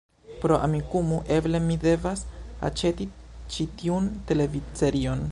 Pro 0.43 0.55
Amikumu, 0.67 1.17
eble 1.35 1.59
mi 1.65 1.75
devas 1.83 2.23
aĉeti 2.69 3.07
ĉi 3.57 3.67
tiun 3.83 4.07
televidserion 4.33 5.23